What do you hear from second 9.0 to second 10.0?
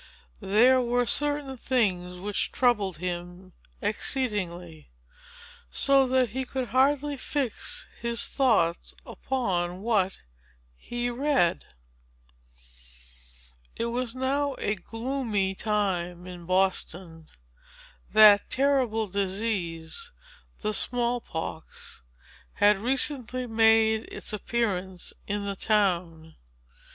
upon